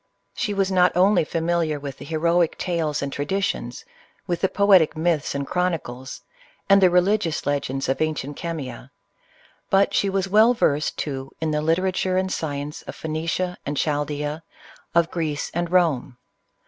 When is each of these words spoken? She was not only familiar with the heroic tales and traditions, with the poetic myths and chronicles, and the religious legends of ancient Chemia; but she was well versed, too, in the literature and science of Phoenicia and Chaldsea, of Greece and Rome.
She 0.33 0.51
was 0.55 0.71
not 0.71 0.97
only 0.97 1.23
familiar 1.23 1.79
with 1.79 1.99
the 1.99 2.05
heroic 2.05 2.57
tales 2.57 3.03
and 3.03 3.13
traditions, 3.13 3.85
with 4.25 4.41
the 4.41 4.49
poetic 4.49 4.97
myths 4.97 5.35
and 5.35 5.45
chronicles, 5.45 6.21
and 6.67 6.81
the 6.81 6.89
religious 6.89 7.45
legends 7.45 7.87
of 7.87 8.01
ancient 8.01 8.35
Chemia; 8.35 8.89
but 9.69 9.93
she 9.93 10.09
was 10.09 10.27
well 10.27 10.55
versed, 10.55 10.97
too, 10.97 11.29
in 11.39 11.51
the 11.51 11.61
literature 11.61 12.17
and 12.17 12.33
science 12.33 12.81
of 12.81 12.95
Phoenicia 12.95 13.57
and 13.63 13.77
Chaldsea, 13.77 14.41
of 14.95 15.11
Greece 15.11 15.51
and 15.53 15.69
Rome. 15.71 16.17